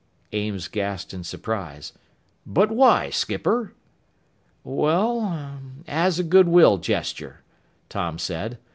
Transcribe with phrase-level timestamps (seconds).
[0.33, 1.93] _"Ames gasped in surprise.
[2.43, 3.75] "But why, skipper?"
[4.63, 5.21] "Well...
[5.21, 5.59] er...
[5.87, 7.41] as a good will gesture,"
[7.87, 8.57] Tom said.